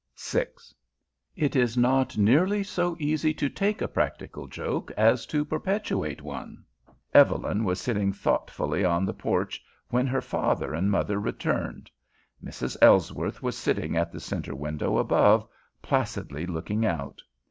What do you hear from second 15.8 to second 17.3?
placidly looking out.